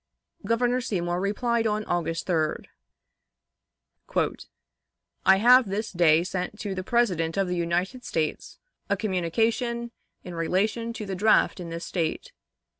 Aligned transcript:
Governor 0.43 0.81
Seymour 0.81 1.19
replied 1.21 1.67
on 1.67 1.85
August 1.85 2.25
3d: 2.25 2.65
"I 5.27 5.35
have 5.37 5.69
this 5.69 5.91
day 5.91 6.23
sent 6.23 6.57
to 6.61 6.73
the 6.73 6.81
President 6.83 7.37
of 7.37 7.47
the 7.47 7.55
United 7.55 8.03
States 8.03 8.57
a 8.89 8.97
communication 8.97 9.91
in 10.23 10.33
relation 10.33 10.91
to 10.93 11.05
the 11.05 11.13
draft 11.13 11.59
in 11.59 11.69
this 11.69 11.85
State. 11.85 12.31